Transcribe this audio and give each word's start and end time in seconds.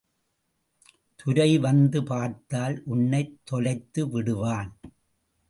துரை 1.15 1.57
வந்து 1.57 2.03
பார்த்தால் 2.03 2.81
உன்னைத் 2.85 3.39
தொலைத்து 3.43 4.09
விடுவான். 4.09 4.79